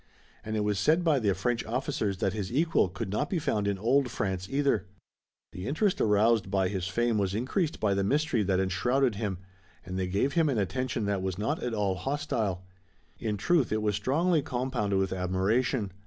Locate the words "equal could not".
2.51-3.29